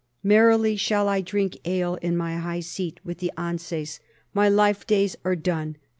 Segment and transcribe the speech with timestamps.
[0.23, 3.99] Merrily shall I drink ale in my high seat with the Anses.
[4.33, 5.75] My life days are done.